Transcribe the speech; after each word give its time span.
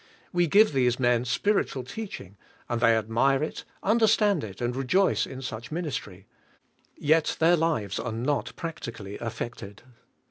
We 0.33 0.47
give 0.47 0.73
these 0.73 0.99
men 0.99 1.25
spirit 1.25 1.67
ual 1.67 1.87
teaching, 1.87 2.35
and 2.67 2.81
they 2.81 2.97
admire 2.97 3.43
it, 3.43 3.65
understand 3.83 4.43
it, 4.43 4.59
and 4.59 4.75
rejoice 4.75 5.27
in 5.27 5.43
such 5.43 5.71
ministry; 5.71 6.25
yet 6.97 7.35
their 7.39 7.55
lives 7.55 7.99
are 7.99 8.11
not 8.11 8.55
practically 8.55 9.19
affected. 9.19 9.83